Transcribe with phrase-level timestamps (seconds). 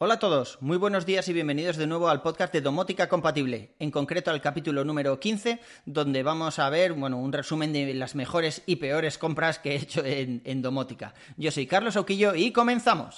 [0.00, 3.70] Hola a todos, muy buenos días y bienvenidos de nuevo al podcast de Domótica Compatible,
[3.80, 8.14] en concreto al capítulo número 15, donde vamos a ver bueno, un resumen de las
[8.14, 11.14] mejores y peores compras que he hecho en, en Domótica.
[11.36, 13.16] Yo soy Carlos Auquillo y comenzamos.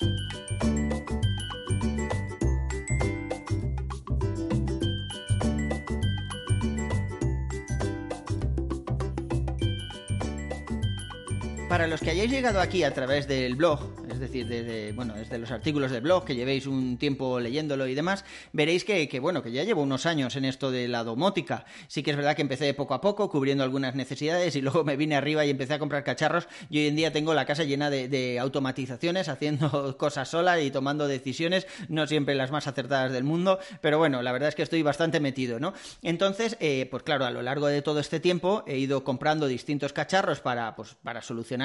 [11.71, 13.79] Para los que hayáis llegado aquí a través del blog,
[14.11, 17.95] es decir, de, bueno, desde los artículos del blog, que llevéis un tiempo leyéndolo y
[17.95, 21.65] demás, veréis que, bueno, que ya llevo unos años en esto de la domótica.
[21.87, 24.97] Sí que es verdad que empecé poco a poco, cubriendo algunas necesidades, y luego me
[24.97, 27.89] vine arriba y empecé a comprar cacharros, y hoy en día tengo la casa llena
[27.89, 33.23] de, de automatizaciones, haciendo cosas sola y tomando decisiones, no siempre las más acertadas del
[33.23, 35.73] mundo, pero bueno, la verdad es que estoy bastante metido, ¿no?
[36.03, 39.93] Entonces, eh, pues claro, a lo largo de todo este tiempo he ido comprando distintos
[39.93, 41.60] cacharros para, pues, para solucionar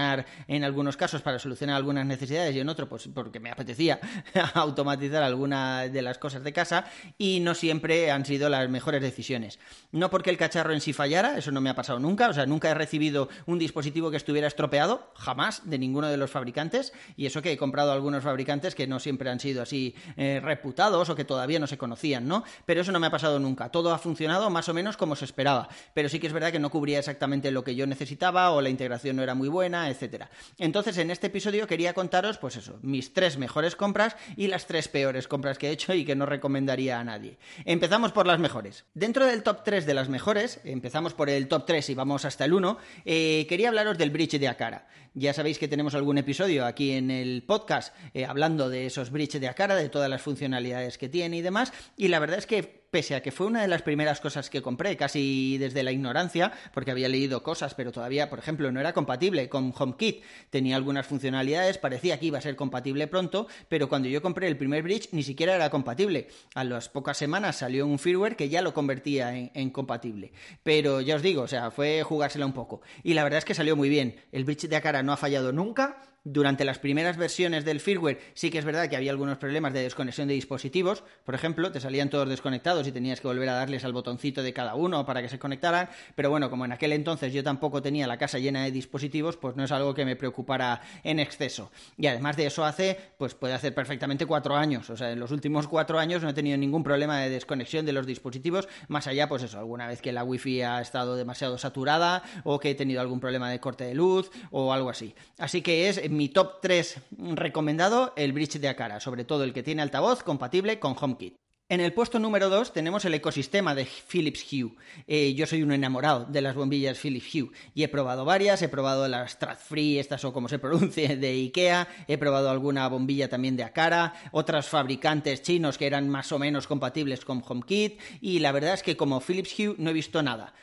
[0.47, 3.99] en algunos casos para solucionar algunas necesidades y en otro pues porque me apetecía
[4.53, 6.85] automatizar alguna de las cosas de casa
[7.17, 9.59] y no siempre han sido las mejores decisiones.
[9.91, 12.45] No porque el cacharro en sí fallara, eso no me ha pasado nunca, o sea,
[12.45, 17.25] nunca he recibido un dispositivo que estuviera estropeado, jamás, de ninguno de los fabricantes, y
[17.25, 21.15] eso que he comprado algunos fabricantes que no siempre han sido así eh, reputados o
[21.15, 22.43] que todavía no se conocían, ¿no?
[22.65, 25.25] Pero eso no me ha pasado nunca, todo ha funcionado más o menos como se
[25.25, 28.61] esperaba, pero sí que es verdad que no cubría exactamente lo que yo necesitaba o
[28.61, 30.29] la integración no era muy buena, etcétera.
[30.57, 34.87] Entonces, en este episodio quería contaros, pues eso, mis tres mejores compras y las tres
[34.87, 37.37] peores compras que he hecho y que no recomendaría a nadie.
[37.65, 38.85] Empezamos por las mejores.
[38.93, 42.45] Dentro del top 3 de las mejores, empezamos por el top 3 y vamos hasta
[42.45, 44.87] el 1, eh, quería hablaros del bridge de Akara.
[45.13, 49.39] Ya sabéis que tenemos algún episodio aquí en el podcast eh, hablando de esos bridge
[49.39, 52.84] de Akara, de todas las funcionalidades que tiene y demás, y la verdad es que
[52.95, 56.53] pese a que fue una de las primeras cosas que compré, casi desde la ignorancia,
[56.73, 60.23] porque había leído cosas, pero todavía, por ejemplo, no era compatible con HomeKit.
[60.49, 64.55] Tenía algunas funcionalidades, parecía que iba a ser compatible pronto, pero cuando yo compré el
[64.55, 66.29] primer bridge ni siquiera era compatible.
[66.53, 70.31] A las pocas semanas salió un firmware que ya lo convertía en, compatible.
[70.63, 72.79] Pero ya os digo, o sea, fue jugársela un poco.
[73.03, 74.21] Y la verdad es que salió muy bien.
[74.31, 78.49] El bridge de Akara no ha fallado nunca durante las primeras versiones del firmware sí
[78.49, 81.03] que es verdad que había algunos problemas de desconexión de dispositivos.
[81.23, 84.51] Por ejemplo, te salían todos desconectados y tenías que volver a darles al botoncito de
[84.51, 85.87] cada uno para que se conectaran.
[86.15, 89.55] Pero bueno, como en aquel entonces yo tampoco tenía la casa llena de dispositivos, pues
[89.55, 91.71] no es algo que me preocupara en exceso.
[91.95, 94.89] Y además de eso hace, pues puede hacer perfectamente cuatro años.
[94.89, 97.93] O sea, en los últimos cuatro años no he tenido ningún problema de desconexión de
[97.93, 98.67] los dispositivos.
[98.87, 102.71] Más allá, pues eso, alguna vez que la wifi ha estado demasiado saturada o que
[102.71, 105.13] he tenido algún problema de corte de luz o algo así.
[105.37, 106.97] Así que es mi top 3
[107.35, 111.35] recomendado, el bridge de Akara, sobre todo el que tiene altavoz compatible con HomeKit.
[111.67, 114.75] En el puesto número 2 tenemos el ecosistema de Philips Hue.
[115.07, 118.69] Eh, yo soy un enamorado de las bombillas Philips Hue y he probado varias, he
[118.69, 123.57] probado las Strat-Free, estas o como se pronuncie, de Ikea, he probado alguna bombilla también
[123.57, 128.51] de Akara, otras fabricantes chinos que eran más o menos compatibles con HomeKit y la
[128.51, 130.53] verdad es que como Philips Hue no he visto nada.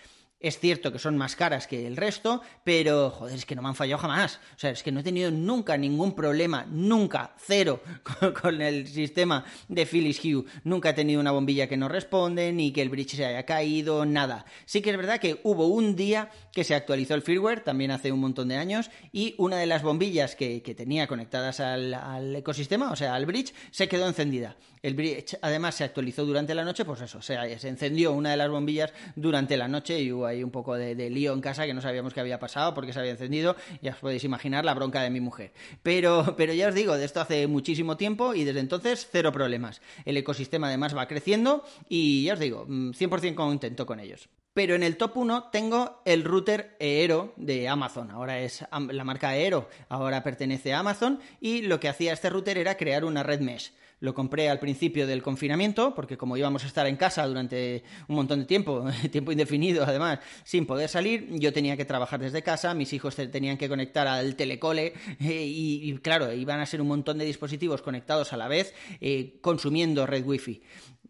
[0.42, 3.68] Es cierto que son más caras que el resto, pero joder, es que no me
[3.68, 4.40] han fallado jamás.
[4.56, 7.80] O sea, es que no he tenido nunca ningún problema, nunca, cero,
[8.42, 10.44] con, el sistema de Philips Hue.
[10.64, 14.04] Nunca he tenido una bombilla que no responde, ni que el bridge se haya caído,
[14.04, 14.44] nada.
[14.64, 18.10] Sí que es verdad que hubo un día que se actualizó el firmware, también hace
[18.10, 22.90] un montón de años, y una de las bombillas que, tenía conectadas al, al, ecosistema,
[22.90, 24.56] o sea, al bridge, se quedó encendida.
[24.82, 27.36] El bridge además se actualizó durante la noche, pues eso, se
[27.68, 31.32] encendió una de las bombillas durante la noche y hubo ahí un poco de, lío
[31.32, 33.54] en casa que no sabíamos qué había pasado porque se había encendido.
[33.80, 35.52] Ya os podéis imaginar la bronca de mi mujer.
[35.84, 39.80] Pero, pero ya os digo, de esto hace muchísimo tiempo y desde entonces cero problemas.
[40.04, 44.28] El ecosistema además va creciendo y ya os digo, 100% contento con ellos.
[44.52, 48.10] Pero en el top 1 tengo el router Eero de Amazon.
[48.10, 52.58] Ahora es la marca Eero, ahora pertenece a Amazon y lo que hacía este router
[52.58, 53.72] era crear una red mesh.
[54.02, 58.16] Lo compré al principio del confinamiento, porque como íbamos a estar en casa durante un
[58.16, 62.74] montón de tiempo, tiempo indefinido además, sin poder salir, yo tenía que trabajar desde casa,
[62.74, 67.16] mis hijos tenían que conectar al telecole eh, y, claro, iban a ser un montón
[67.16, 70.62] de dispositivos conectados a la vez, eh, consumiendo red wifi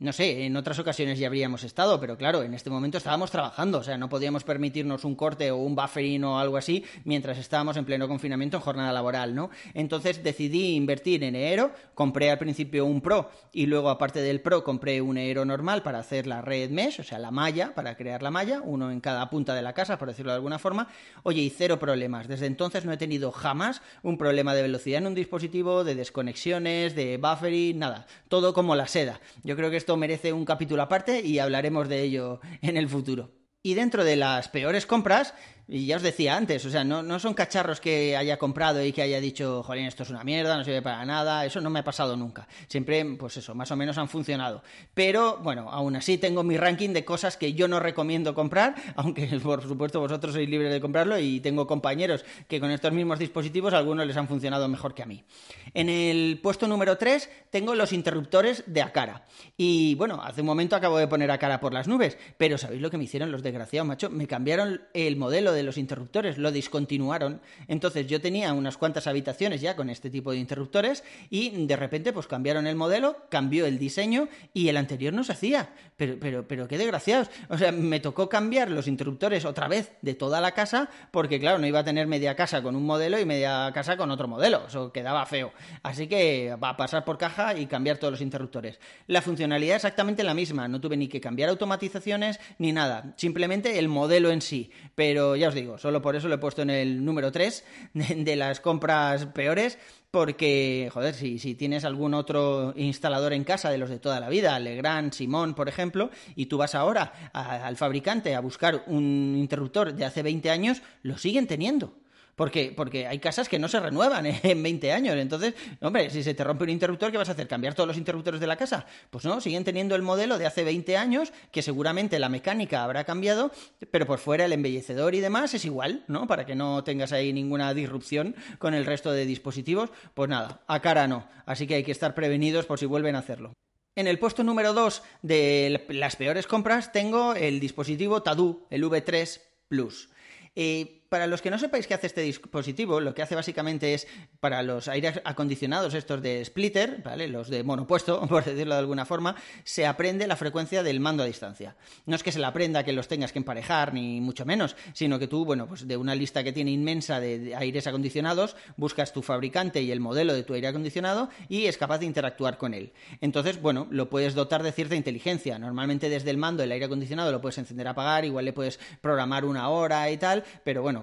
[0.03, 3.79] no sé, en otras ocasiones ya habríamos estado, pero claro, en este momento estábamos trabajando,
[3.79, 7.77] o sea, no podíamos permitirnos un corte o un buffering o algo así mientras estábamos
[7.77, 9.51] en pleno confinamiento en jornada laboral, ¿no?
[9.75, 14.65] Entonces decidí invertir en Eero, compré al principio un Pro y luego aparte del Pro
[14.65, 18.23] compré un Eero normal para hacer la red mesh, o sea, la malla, para crear
[18.23, 20.89] la malla, uno en cada punta de la casa, por decirlo de alguna forma.
[21.23, 22.29] Oye, y cero problemas.
[22.29, 26.95] Desde entonces no he tenido jamás un problema de velocidad en un dispositivo, de desconexiones,
[26.95, 28.07] de buffering, nada.
[28.29, 29.21] Todo como la seda.
[29.43, 33.31] Yo creo que esto merece un capítulo aparte y hablaremos de ello en el futuro.
[33.65, 35.35] Y dentro de las peores compras,
[35.75, 38.93] Y ya os decía antes, o sea, no, no son cacharros que haya comprado y
[38.93, 41.79] que haya dicho, jolín, esto es una mierda, no sirve para nada, eso no me
[41.79, 42.47] ha pasado nunca.
[42.69, 44.63] Siempre, pues eso, más o menos han funcionado.
[44.93, 49.27] Pero, bueno, aún así tengo mi ranking de cosas que yo no recomiendo comprar, aunque
[49.43, 53.73] por supuesto vosotros sois libres de comprarlo y tengo compañeros que con estos mismos dispositivos
[53.73, 55.25] algunos les han funcionado mejor que a mí.
[55.73, 59.25] En el puesto número 3 tengo los interruptores de Acara.
[59.57, 62.91] Y bueno, hace un momento acabo de poner Acara por las nubes, pero ¿sabéis lo
[62.91, 64.11] que me hicieron los desgraciados, macho?
[64.11, 67.41] Me cambiaron el modelo de los interruptores, lo discontinuaron.
[67.69, 72.13] Entonces yo tenía unas cuantas habitaciones ya con este tipo de interruptores y de repente
[72.13, 75.71] pues cambiaron el modelo, cambió el diseño y el anterior no se hacía.
[75.97, 77.31] Pero, pero, pero qué desgraciados.
[77.49, 81.59] O sea, me tocó cambiar los interruptores otra vez de toda la casa porque claro,
[81.59, 84.67] no iba a tener media casa con un modelo y media casa con otro modelo.
[84.67, 85.53] Eso quedaba feo.
[85.83, 88.79] Así que va a pasar por caja y cambiar todos los interruptores.
[89.07, 90.69] La funcionalidad exactamente la misma.
[90.69, 93.15] No tuve ni que cambiar automatizaciones ni nada.
[93.17, 94.71] Simplemente el modelo en sí.
[94.95, 97.65] Pero ya os digo, solo por eso lo he puesto en el número 3
[97.95, 99.79] de, las compras peores
[100.11, 104.29] porque, joder, si, si, tienes algún otro instalador en casa de los de toda la
[104.29, 109.95] vida, Legrand, Simón, por ejemplo, y tú vas ahora al fabricante a buscar un interruptor
[109.95, 111.95] de hace 20 años, lo siguen teniendo.
[112.35, 115.17] Porque, porque hay casas que no se renuevan en 20 años.
[115.17, 117.47] Entonces, hombre, si se te rompe un interruptor, ¿qué vas a hacer?
[117.49, 118.87] ¿Cambiar todos los interruptores de la casa?
[119.11, 123.05] Pues no, siguen teniendo el modelo de hace 20 años, que seguramente la mecánica habrá
[123.05, 123.53] cambiado,
[123.91, 126.27] pero por fuera el embellecedor y demás es igual, ¿no?
[126.27, 129.91] Para que no tengas ahí ninguna disrupción con el resto de dispositivos.
[130.15, 131.29] Pues nada, a cara no.
[131.47, 133.53] Así que hay que estar prevenidos por si vuelven a hacerlo.
[133.95, 139.41] En el puesto número 2 de las peores compras tengo el dispositivo Tadu, el V3
[139.69, 140.09] Plus.
[140.57, 144.09] Eh, para los que no sepáis qué hace este dispositivo, lo que hace básicamente es
[144.41, 147.29] para los aires acondicionados estos de splitter, ¿vale?
[147.29, 151.27] Los de monopuesto, por decirlo de alguna forma, se aprende la frecuencia del mando a
[151.27, 151.77] distancia.
[152.07, 155.19] No es que se la aprenda que los tengas que emparejar ni mucho menos, sino
[155.19, 159.21] que tú, bueno, pues de una lista que tiene inmensa de aires acondicionados, buscas tu
[159.21, 162.91] fabricante y el modelo de tu aire acondicionado y es capaz de interactuar con él.
[163.21, 165.59] Entonces, bueno, lo puedes dotar de cierta inteligencia.
[165.59, 169.45] Normalmente desde el mando el aire acondicionado lo puedes encender apagar, igual le puedes programar
[169.45, 171.02] una hora y tal, pero bueno,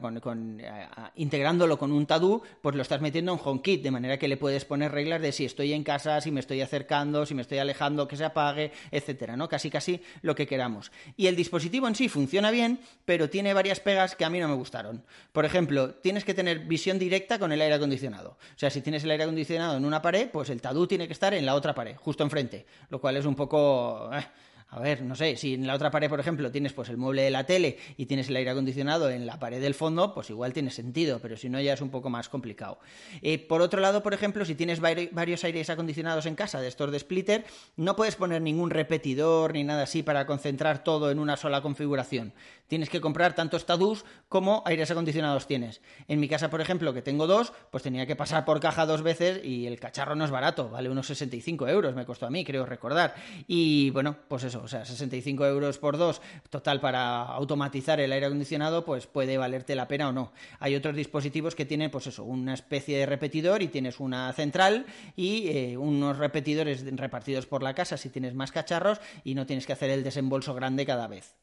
[0.60, 4.38] eh, integrándolo con un Tadú, pues lo estás metiendo en HomeKit, de manera que le
[4.38, 7.60] puedes poner reglas de si estoy en casa, si me estoy acercando, si me estoy
[7.60, 9.50] alejando, que se apague, etcétera, ¿no?
[9.50, 10.92] Casi casi lo que queramos.
[11.18, 14.48] Y el dispositivo en sí funciona bien, pero tiene varias pegas que a mí no
[14.48, 15.04] me gustaron.
[15.32, 18.38] Por ejemplo, tienes que tener visión directa con el aire acondicionado.
[18.56, 21.14] O sea, si tienes el aire acondicionado en una pared, pues el Tadú tiene que
[21.14, 24.10] estar en la otra pared, justo enfrente, lo cual es un poco...
[24.14, 24.26] Eh,
[24.72, 27.24] a ver, no sé, si en la otra pared, por ejemplo, tienes pues el mueble
[27.24, 30.54] de la tele y tienes el aire acondicionado en la pared del fondo, pues igual
[30.54, 32.80] tiene sentido, pero si no ya es un poco más complicado.
[33.24, 36.92] Eh, por otro lado, por ejemplo, si tienes varios aires acondicionados en casa de estos
[36.92, 37.46] de splitter,
[37.78, 42.34] no puedes poner ningún repetidor ni nada así para concentrar todo en una sola configuración.
[42.68, 45.82] Tienes que comprar tanto Stadus como aires acondicionados tienes.
[46.08, 49.02] En mi casa, por ejemplo, que tengo dos, pues tenía que pasar por caja dos
[49.02, 52.46] veces y el cacharro no es barato, vale unos 65 euros, me costó a mí,
[52.46, 53.16] creo recordar.
[53.48, 58.26] Y bueno, pues eso, o sea, 65 euros por dos, total para automatizar el aire
[58.26, 60.32] acondicionado, pues puede valerte la pena o no.
[60.60, 64.86] Hay otros dispositivos que tienen, pues eso, una especie de repetidor y tienes una central
[65.16, 69.66] y eh, unos repetidores repartidos por la casa si tienes más cacharros y no tienes
[69.66, 71.36] que hacer el desembolso grande cada vez.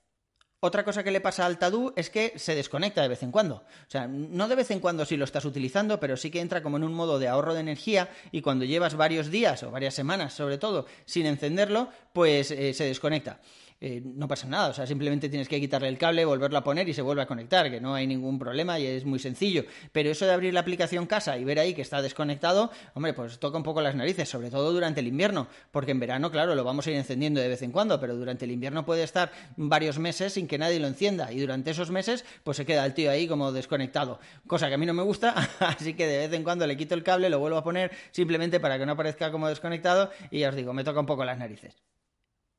[0.67, 3.55] Otra cosa que le pasa al Tadú es que se desconecta de vez en cuando.
[3.55, 6.61] O sea, no de vez en cuando si lo estás utilizando, pero sí que entra
[6.61, 9.95] como en un modo de ahorro de energía y cuando llevas varios días o varias
[9.95, 13.39] semanas, sobre todo, sin encenderlo, pues eh, se desconecta.
[13.79, 16.89] Eh, no pasa nada, o sea, simplemente tienes que quitarle el cable, volverlo a poner
[16.89, 19.65] y se vuelve a conectar, que no hay ningún problema y es muy sencillo.
[19.93, 23.39] Pero eso de abrir la aplicación casa y ver ahí que está desconectado, hombre, pues
[23.39, 26.65] toca un poco las narices, sobre todo durante el invierno, porque en verano, claro, lo
[26.65, 29.99] vamos a ir encendiendo de vez en cuando, pero durante el invierno puede estar varios
[29.99, 33.11] meses sin que nadie lo encienda y durante esos meses, pues se queda el tío
[33.11, 36.45] ahí como desconectado, cosa que a mí no me gusta, así que de vez en
[36.45, 39.49] cuando le quito el cable, lo vuelvo a poner simplemente para que no aparezca como
[39.49, 41.86] desconectado y ya os digo, me toca un poco las narices.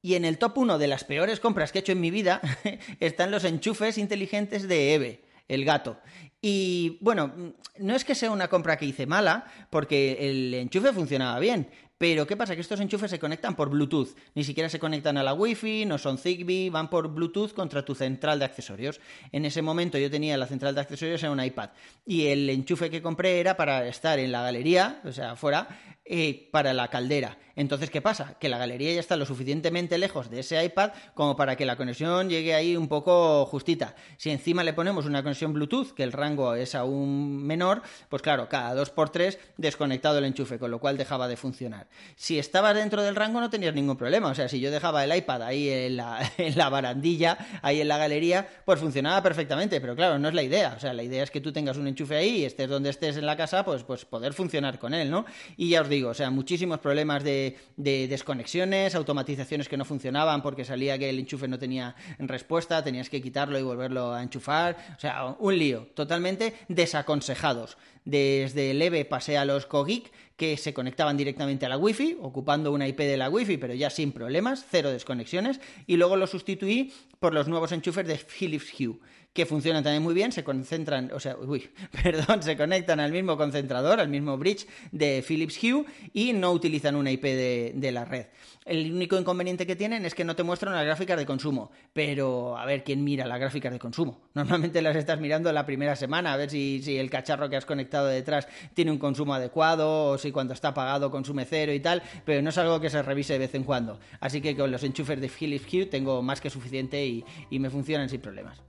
[0.01, 2.41] Y en el top 1 de las peores compras que he hecho en mi vida
[2.99, 5.99] están los enchufes inteligentes de Eve, el gato.
[6.41, 11.39] Y bueno, no es que sea una compra que hice mala, porque el enchufe funcionaba
[11.39, 12.53] bien, pero ¿qué pasa?
[12.53, 14.15] Que estos enchufes se conectan por Bluetooth.
[14.35, 17.95] Ni siquiera se conectan a la Wi-Fi, no son Zigbee, van por Bluetooth contra tu
[17.95, 19.01] central de accesorios.
[19.31, 21.71] En ese momento yo tenía la central de accesorios en un iPad.
[22.05, 25.67] Y el enchufe que compré era para estar en la galería, o sea, afuera,
[26.05, 27.39] eh, para la caldera.
[27.57, 28.35] Entonces, ¿qué pasa?
[28.39, 31.75] Que la galería ya está lo suficientemente lejos de ese iPad como para que la
[31.75, 33.95] conexión llegue ahí un poco justita.
[34.17, 38.47] Si encima le ponemos una conexión Bluetooth, que el rango es aún menor, pues claro,
[38.47, 41.87] cada 2x3 desconectado el enchufe, con lo cual dejaba de funcionar.
[42.15, 45.15] Si estabas dentro del rango no tenías ningún problema, o sea, si yo dejaba el
[45.15, 49.95] iPad ahí en la, en la barandilla, ahí en la galería, pues funcionaba perfectamente, pero
[49.95, 52.17] claro, no es la idea, o sea, la idea es que tú tengas un enchufe
[52.17, 55.25] ahí y estés donde estés en la casa, pues, pues poder funcionar con él, ¿no?
[55.55, 60.41] Y ya os digo, o sea, muchísimos problemas de, de desconexiones, automatizaciones que no funcionaban
[60.41, 64.77] porque salía que el enchufe no tenía respuesta, tenías que quitarlo y volverlo a enchufar,
[64.97, 67.77] o sea, un lío, totalmente desaconsejados.
[68.05, 72.87] Desde Leve pasé a los Cogeek que se conectaban directamente a la Wi-Fi, ocupando una
[72.87, 77.33] IP de la Wi-Fi, pero ya sin problemas, cero desconexiones, y luego lo sustituí por
[77.33, 78.99] los nuevos enchufes de Philips Hue
[79.37, 81.69] que funcionan también muy bien, se concentran, o sea, uy,
[82.03, 86.95] perdón, se conectan al mismo concentrador, al mismo bridge de Philips Hue y no utilizan
[86.95, 88.25] una IP de, de la red.
[88.65, 92.57] El único inconveniente que tienen es que no te muestran las gráficas de consumo, pero
[92.57, 94.21] a ver quién mira las gráficas de consumo.
[94.33, 97.65] Normalmente las estás mirando la primera semana, a ver si, si el cacharro que has
[97.67, 102.01] conectado detrás tiene un consumo adecuado o si cuando está apagado consume cero y tal,
[102.25, 103.99] pero no es algo que se revise de vez en cuando.
[104.19, 107.69] Así que con los enchufes de Philips Hue tengo más que suficiente y, y me
[107.69, 108.63] funcionan sin problemas.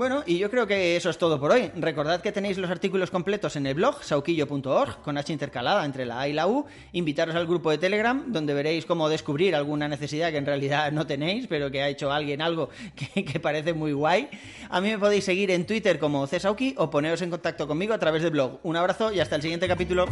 [0.00, 1.70] Bueno, y yo creo que eso es todo por hoy.
[1.76, 6.20] Recordad que tenéis los artículos completos en el blog sauquillo.org, con H intercalada entre la
[6.20, 6.64] A y la U.
[6.92, 11.06] Invitaros al grupo de Telegram, donde veréis cómo descubrir alguna necesidad que en realidad no
[11.06, 12.70] tenéis, pero que ha hecho alguien algo
[13.14, 14.30] que, parece muy guay.
[14.70, 17.98] A mí me podéis seguir en Twitter como Cesauki o poneros en contacto conmigo a
[17.98, 18.58] través del blog.
[18.62, 20.06] Un abrazo y hasta el siguiente capítulo.